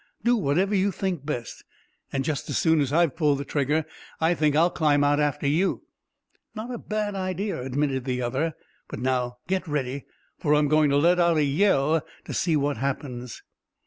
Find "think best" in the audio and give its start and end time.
0.91-1.63